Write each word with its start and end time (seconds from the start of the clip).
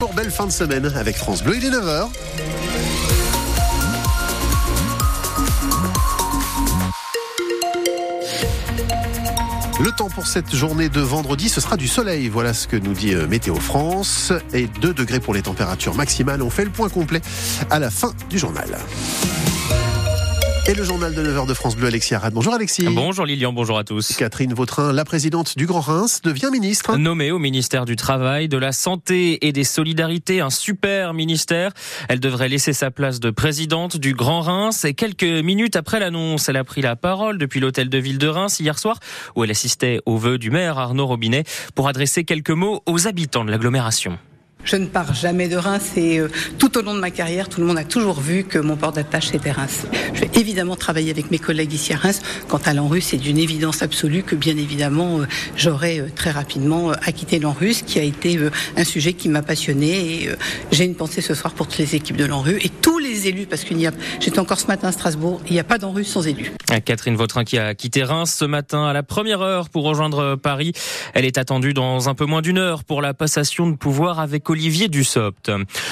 Pour 0.00 0.14
belle 0.14 0.30
fin 0.30 0.46
de 0.46 0.52
semaine 0.52 0.92
avec 0.94 1.16
France 1.16 1.42
Bleu, 1.42 1.56
il 1.56 1.64
est 1.64 1.70
9h. 1.70 2.08
Le 9.80 9.90
temps 9.90 10.08
pour 10.08 10.28
cette 10.28 10.54
journée 10.54 10.88
de 10.88 11.00
vendredi, 11.00 11.48
ce 11.48 11.60
sera 11.60 11.76
du 11.76 11.88
soleil. 11.88 12.28
Voilà 12.28 12.54
ce 12.54 12.68
que 12.68 12.76
nous 12.76 12.92
dit 12.92 13.12
euh, 13.12 13.26
Météo 13.26 13.56
France. 13.56 14.32
Et 14.54 14.68
2 14.68 14.94
degrés 14.94 15.18
pour 15.18 15.34
les 15.34 15.42
températures 15.42 15.96
maximales. 15.96 16.42
On 16.42 16.50
fait 16.50 16.64
le 16.64 16.70
point 16.70 16.88
complet 16.88 17.20
à 17.68 17.80
la 17.80 17.90
fin 17.90 18.12
du 18.30 18.38
journal. 18.38 18.78
Et 20.68 20.74
le 20.74 20.84
journal 20.84 21.14
de 21.14 21.22
9h 21.22 21.46
de 21.46 21.54
France 21.54 21.76
Bleu, 21.76 21.86
Alexis 21.86 22.14
Arad. 22.14 22.34
Bonjour 22.34 22.52
Alexis. 22.52 22.84
Bonjour 22.90 23.24
Lilian, 23.24 23.54
bonjour 23.54 23.78
à 23.78 23.84
tous. 23.84 24.12
Catherine 24.18 24.52
Vautrin, 24.52 24.92
la 24.92 25.06
présidente 25.06 25.56
du 25.56 25.64
Grand 25.64 25.80
Reims, 25.80 26.20
devient 26.22 26.50
ministre. 26.52 26.98
Nommée 26.98 27.30
au 27.30 27.38
ministère 27.38 27.86
du 27.86 27.96
Travail, 27.96 28.48
de 28.48 28.58
la 28.58 28.72
Santé 28.72 29.46
et 29.46 29.52
des 29.52 29.64
Solidarités, 29.64 30.42
un 30.42 30.50
super 30.50 31.14
ministère. 31.14 31.72
Elle 32.10 32.20
devrait 32.20 32.50
laisser 32.50 32.74
sa 32.74 32.90
place 32.90 33.18
de 33.18 33.30
présidente 33.30 33.96
du 33.96 34.12
Grand 34.12 34.42
Reims. 34.42 34.84
Et 34.84 34.92
quelques 34.92 35.22
minutes 35.22 35.74
après 35.74 36.00
l'annonce, 36.00 36.50
elle 36.50 36.58
a 36.58 36.64
pris 36.64 36.82
la 36.82 36.96
parole 36.96 37.38
depuis 37.38 37.60
l'hôtel 37.60 37.88
de 37.88 37.96
ville 37.96 38.18
de 38.18 38.28
Reims 38.28 38.60
hier 38.60 38.78
soir, 38.78 39.00
où 39.36 39.44
elle 39.44 39.50
assistait 39.50 40.00
au 40.04 40.18
vœu 40.18 40.36
du 40.36 40.50
maire 40.50 40.76
Arnaud 40.76 41.06
Robinet 41.06 41.44
pour 41.74 41.88
adresser 41.88 42.24
quelques 42.24 42.50
mots 42.50 42.82
aux 42.84 43.08
habitants 43.08 43.46
de 43.46 43.50
l'agglomération. 43.50 44.18
Je 44.64 44.76
ne 44.76 44.86
pars 44.86 45.14
jamais 45.14 45.48
de 45.48 45.56
Reims 45.56 45.92
et 45.96 46.18
euh, 46.18 46.28
tout 46.58 46.76
au 46.76 46.82
long 46.82 46.94
de 46.94 47.00
ma 47.00 47.10
carrière, 47.10 47.48
tout 47.48 47.60
le 47.60 47.66
monde 47.66 47.78
a 47.78 47.84
toujours 47.84 48.20
vu 48.20 48.44
que 48.44 48.58
mon 48.58 48.76
port 48.76 48.92
d'attache 48.92 49.32
était 49.34 49.50
Reims. 49.50 49.86
Je 50.14 50.20
vais 50.20 50.30
évidemment 50.34 50.76
travailler 50.76 51.10
avec 51.10 51.30
mes 51.30 51.38
collègues 51.38 51.72
ici 51.72 51.92
à 51.92 51.96
Reims. 51.96 52.20
Quant 52.48 52.60
à 52.64 52.74
l'ANRU, 52.74 53.00
c'est 53.00 53.16
d'une 53.16 53.38
évidence 53.38 53.82
absolue 53.82 54.22
que 54.22 54.34
bien 54.34 54.56
évidemment, 54.56 55.20
euh, 55.20 55.26
j'aurai 55.56 56.00
euh, 56.00 56.08
très 56.14 56.30
rapidement 56.30 56.90
acquitté 56.90 57.38
l'ANRU, 57.38 57.74
qui 57.86 57.98
a 57.98 58.02
été 58.02 58.38
un 58.76 58.84
sujet 58.84 59.12
qui 59.12 59.28
m'a 59.28 59.42
passionné 59.42 60.22
et 60.24 60.30
j'ai 60.70 60.84
une 60.84 60.94
pensée 60.94 61.20
ce 61.20 61.34
soir 61.34 61.54
pour 61.54 61.66
toutes 61.66 61.78
les 61.78 61.94
équipes 61.94 62.16
de 62.16 62.24
l'ANRU 62.24 62.58
et 62.60 62.68
tous 62.68 62.98
les 62.98 63.28
élus 63.28 63.46
parce 63.46 63.64
qu'il 63.64 63.80
y 63.80 63.86
a, 63.86 63.92
j'étais 64.20 64.38
encore 64.38 64.58
ce 64.58 64.66
matin 64.66 64.88
à 64.88 64.92
Strasbourg, 64.92 65.40
il 65.46 65.52
n'y 65.52 65.60
a 65.60 65.64
pas 65.64 65.78
d'ANRU 65.78 66.04
sans 66.04 66.26
élus. 66.26 66.52
Catherine 66.84 67.16
Vautrin 67.16 67.44
qui 67.44 67.58
a 67.58 67.74
quitté 67.74 68.02
Reims 68.02 68.34
ce 68.36 68.44
matin 68.44 68.86
à 68.86 68.92
la 68.92 69.02
première 69.02 69.40
heure 69.40 69.70
pour 69.70 69.84
rejoindre 69.84 70.36
Paris. 70.36 70.72
Elle 71.14 71.24
est 71.24 71.38
attendue 71.38 71.74
dans 71.74 72.08
un 72.08 72.14
peu 72.14 72.26
moins 72.26 72.42
d'une 72.42 72.58
heure 72.58 72.84
pour 72.84 73.02
la 73.02 73.14
passation 73.14 73.68
de 73.68 73.76
pouvoir 73.76 74.20
avec 74.20 74.47
Olivier 74.50 74.88
Dussopt. 74.88 75.50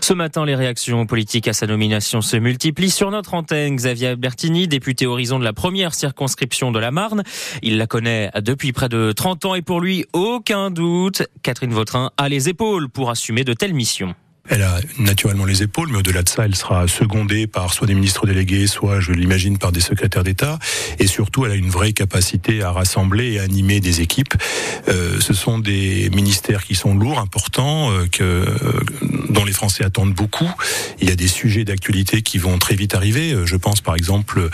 Ce 0.00 0.12
matin, 0.12 0.44
les 0.44 0.54
réactions 0.54 1.06
politiques 1.06 1.48
à 1.48 1.52
sa 1.52 1.66
nomination 1.66 2.20
se 2.20 2.36
multiplient 2.36 2.90
sur 2.90 3.10
notre 3.10 3.34
antenne. 3.34 3.76
Xavier 3.76 4.08
Albertini, 4.08 4.68
député 4.68 5.06
horizon 5.06 5.38
de 5.38 5.44
la 5.44 5.52
première 5.52 5.94
circonscription 5.94 6.72
de 6.72 6.78
la 6.78 6.90
Marne. 6.90 7.22
Il 7.62 7.78
la 7.78 7.86
connaît 7.86 8.30
depuis 8.40 8.72
près 8.72 8.88
de 8.88 9.12
30 9.12 9.44
ans 9.44 9.54
et 9.54 9.62
pour 9.62 9.80
lui, 9.80 10.06
aucun 10.12 10.70
doute, 10.70 11.22
Catherine 11.42 11.72
Vautrin 11.72 12.10
a 12.16 12.28
les 12.28 12.48
épaules 12.48 12.88
pour 12.88 13.10
assumer 13.10 13.44
de 13.44 13.52
telles 13.52 13.74
missions. 13.74 14.14
Elle 14.48 14.62
a 14.62 14.80
naturellement 14.98 15.44
les 15.44 15.62
épaules, 15.62 15.88
mais 15.90 15.98
au-delà 15.98 16.22
de 16.22 16.28
ça, 16.28 16.44
elle 16.44 16.56
sera 16.56 16.88
secondée 16.88 17.46
par 17.46 17.72
soit 17.72 17.86
des 17.86 17.94
ministres 17.94 18.26
délégués, 18.26 18.66
soit, 18.66 19.00
je 19.00 19.12
l'imagine, 19.12 19.58
par 19.58 19.72
des 19.72 19.80
secrétaires 19.80 20.24
d'État. 20.24 20.58
Et 20.98 21.06
surtout, 21.06 21.44
elle 21.46 21.52
a 21.52 21.56
une 21.56 21.70
vraie 21.70 21.92
capacité 21.92 22.62
à 22.62 22.70
rassembler 22.70 23.32
et 23.32 23.40
animer 23.40 23.80
des 23.80 24.00
équipes. 24.00 24.34
Euh, 24.88 25.20
ce 25.20 25.34
sont 25.34 25.58
des 25.58 26.10
ministères 26.10 26.64
qui 26.64 26.74
sont 26.74 26.94
lourds, 26.94 27.18
importants, 27.18 27.90
euh, 27.90 28.06
que, 28.10 28.22
euh, 28.24 28.46
dont 29.30 29.44
les 29.44 29.52
Français 29.52 29.84
attendent 29.84 30.14
beaucoup. 30.14 30.50
Il 31.00 31.08
y 31.08 31.12
a 31.12 31.16
des 31.16 31.28
sujets 31.28 31.64
d'actualité 31.64 32.22
qui 32.22 32.38
vont 32.38 32.58
très 32.58 32.74
vite 32.74 32.94
arriver. 32.94 33.32
Euh, 33.32 33.46
je 33.46 33.56
pense 33.56 33.80
par 33.80 33.96
exemple 33.96 34.48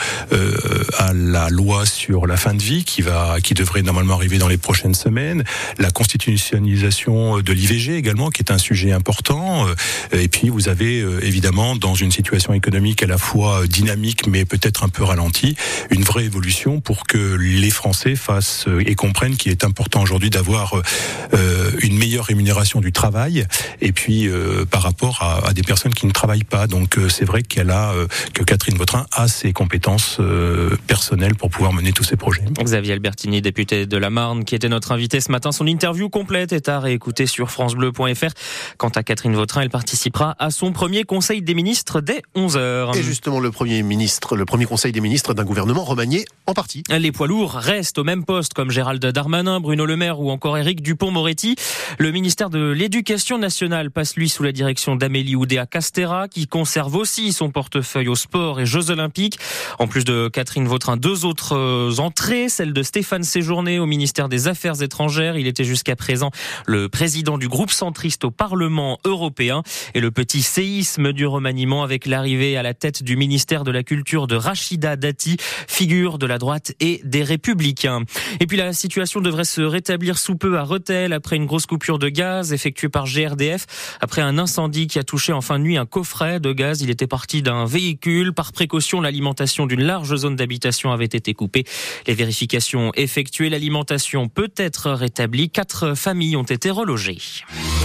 à 0.98 1.12
la 1.12 1.48
loi 1.48 1.86
sur 1.86 2.26
la 2.26 2.36
fin 2.36 2.54
de 2.54 2.62
vie 2.62 2.84
qui 2.84 3.02
va, 3.02 3.36
qui 3.42 3.54
devrait 3.54 3.82
normalement 3.82 4.14
arriver 4.14 4.38
dans 4.38 4.48
les 4.48 4.56
prochaines 4.56 4.94
semaines. 4.94 5.44
La 5.78 5.90
constitutionnalisation 5.90 7.40
de 7.40 7.52
l'IVG 7.52 7.96
également, 7.96 8.30
qui 8.30 8.42
est 8.42 8.50
un 8.50 8.58
sujet 8.58 8.92
important. 8.92 9.66
Euh, 10.12 10.20
et 10.20 10.28
puis 10.28 10.48
vous 10.48 10.68
avez 10.68 11.00
euh, 11.00 11.24
évidemment 11.24 11.76
dans 11.76 11.94
une 11.94 12.10
situation 12.10 12.52
économique 12.52 13.02
à 13.02 13.06
la 13.06 13.18
fois 13.18 13.62
euh, 13.62 13.66
dynamique 13.66 14.26
mais 14.26 14.44
peut-être 14.44 14.84
un 14.84 14.88
peu 14.88 15.02
ralentie, 15.02 15.56
une 15.90 16.02
vraie 16.02 16.24
évolution 16.24 16.80
pour 16.80 17.06
que 17.06 17.36
les 17.36 17.70
Français 17.70 18.16
fassent 18.16 18.66
et 18.86 18.94
comprennent 18.94 19.36
qu'il 19.36 19.52
est 19.52 19.64
important 19.64 20.02
aujourd'hui 20.02 20.30
d'avoir 20.30 20.74
une 21.82 21.98
meilleure 21.98 22.24
rémunération 22.24 22.80
du 22.80 22.92
travail 22.92 23.46
et 23.80 23.92
puis 23.92 24.28
par 24.70 24.82
rapport 24.82 25.22
à, 25.22 25.52
des 25.52 25.62
personnes 25.62 25.94
qui 25.94 26.06
ne 26.06 26.12
travaillent 26.12 26.44
pas. 26.44 26.66
Donc 26.66 26.98
c'est 27.08 27.24
vrai 27.24 27.42
qu'elle 27.42 27.70
a 27.70 27.92
que 28.32 28.42
Catherine 28.42 28.76
Vautrin 28.76 29.06
a 29.12 29.28
ses 29.28 29.52
compétences 29.52 30.20
personnelles 30.86 31.34
pour 31.34 31.50
pouvoir 31.50 31.72
mener 31.72 31.92
tous 31.92 32.04
ces 32.04 32.16
projets. 32.16 32.44
Xavier 32.62 32.92
Albertini, 32.94 33.42
député 33.42 33.86
de 33.86 33.96
la 33.96 34.10
Marne, 34.10 34.44
qui 34.44 34.54
était 34.54 34.68
notre 34.68 34.92
invité 34.92 35.20
ce 35.20 35.30
matin. 35.30 35.52
Son 35.52 35.66
interview 35.66 36.08
complète 36.08 36.52
est 36.52 36.68
à 36.68 36.80
réécouter 36.80 37.26
sur 37.26 37.50
francebleu.fr. 37.50 38.32
Quant 38.78 38.88
à 38.88 39.02
Catherine 39.02 39.34
Vautrin, 39.34 39.62
elle 39.62 39.70
participera 39.74 40.36
à 40.38 40.52
son 40.52 40.70
premier 40.70 41.02
Conseil 41.02 41.42
des 41.42 41.52
ministres 41.52 42.00
dès 42.00 42.22
11h. 42.36 42.96
Et 42.96 43.02
justement, 43.02 43.40
le 43.40 43.50
premier 43.50 43.82
ministre, 43.82 44.36
le 44.36 44.44
premier 44.44 44.66
Conseil 44.66 44.92
des 44.92 45.00
ministres 45.00 45.34
d'un 45.34 45.42
gouvernement 45.42 45.82
remanié 45.82 46.26
en 46.46 46.54
partie. 46.54 46.84
Les 46.90 47.10
poids 47.10 47.26
lourds 47.26 47.54
restent 47.54 47.98
au 47.98 48.04
même 48.04 48.24
poste 48.24 48.54
comme 48.54 48.70
Gérald 48.70 49.04
Darmanin, 49.04 49.58
Bruno 49.58 49.84
Le 49.84 49.96
Maire 49.96 50.20
ou 50.20 50.30
encore 50.30 50.56
Éric 50.56 50.80
Dupont-Moretti. 50.80 51.56
Le 51.98 52.12
ministère 52.12 52.50
de 52.50 52.70
l'Éducation 52.70 53.36
nationale 53.36 53.90
passe 53.90 54.14
lui 54.14 54.28
sous 54.28 54.44
la 54.44 54.52
direction 54.52 54.94
d'Amélie 54.94 55.34
Oudéa 55.34 55.66
Castera 55.66 56.28
qui 56.28 56.46
conserve 56.46 56.94
aussi 56.94 57.32
son 57.32 57.50
portefeuille 57.50 58.06
au 58.06 58.14
sport 58.14 58.60
et 58.60 58.66
Jeux 58.66 58.90
Olympiques. 58.90 59.40
En 59.80 59.88
plus 59.88 60.04
de 60.04 60.28
Catherine 60.28 60.68
Vautrin, 60.68 60.96
deux 60.96 61.24
autres 61.24 61.98
entrées, 61.98 62.48
celle 62.48 62.72
de 62.72 62.82
Stéphane 62.84 63.24
Séjourné 63.24 63.80
au 63.80 63.86
ministère 63.86 64.28
des 64.28 64.46
Affaires 64.46 64.82
étrangères. 64.82 65.36
Il 65.36 65.48
était 65.48 65.64
jusqu'à 65.64 65.96
présent 65.96 66.30
le 66.64 66.88
président 66.88 67.38
du 67.38 67.48
groupe 67.48 67.72
centriste 67.72 68.24
au 68.24 68.30
Parlement 68.30 69.00
et 69.94 70.00
le 70.00 70.10
petit 70.10 70.42
séisme 70.42 71.12
du 71.12 71.26
remaniement 71.26 71.82
avec 71.82 72.06
l'arrivée 72.06 72.56
à 72.56 72.62
la 72.62 72.74
tête 72.74 73.02
du 73.02 73.16
ministère 73.16 73.64
de 73.64 73.70
la 73.70 73.82
Culture 73.82 74.26
de 74.26 74.36
Rachida 74.36 74.96
Dati, 74.96 75.36
figure 75.68 76.18
de 76.18 76.26
la 76.26 76.38
droite 76.38 76.72
et 76.80 77.00
des 77.04 77.22
Républicains. 77.22 78.02
Et 78.40 78.46
puis 78.46 78.56
la 78.56 78.72
situation 78.72 79.20
devrait 79.20 79.44
se 79.44 79.60
rétablir 79.60 80.18
sous 80.18 80.36
peu 80.36 80.58
à 80.58 80.62
Rethel 80.62 81.12
après 81.12 81.36
une 81.36 81.46
grosse 81.46 81.66
coupure 81.66 81.98
de 81.98 82.08
gaz 82.08 82.52
effectuée 82.52 82.88
par 82.88 83.06
GRDF 83.06 83.66
après 84.00 84.22
un 84.22 84.38
incendie 84.38 84.86
qui 84.86 84.98
a 84.98 85.04
touché 85.04 85.32
en 85.32 85.40
fin 85.40 85.58
de 85.58 85.64
nuit 85.64 85.76
un 85.76 85.86
coffret 85.86 86.40
de 86.40 86.52
gaz. 86.52 86.82
Il 86.82 86.90
était 86.90 87.06
parti 87.06 87.42
d'un 87.42 87.64
véhicule. 87.64 88.32
Par 88.32 88.52
précaution, 88.52 89.00
l'alimentation 89.00 89.66
d'une 89.66 89.82
large 89.82 90.14
zone 90.16 90.36
d'habitation 90.36 90.92
avait 90.92 91.04
été 91.04 91.34
coupée. 91.34 91.64
Les 92.06 92.14
vérifications 92.14 92.92
effectuées, 92.94 93.50
l'alimentation 93.50 94.28
peut 94.28 94.52
être 94.56 94.90
rétablie. 94.90 95.50
Quatre 95.50 95.94
familles 95.94 96.36
ont 96.36 96.42
été 96.42 96.70
relogées. 96.70 97.18